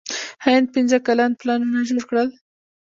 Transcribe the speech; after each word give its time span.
هند 0.45 0.65
پنځه 0.75 0.97
کلن 1.05 1.31
پلانونه 1.39 1.79
جوړ 1.89 2.01
کړل. 2.09 2.29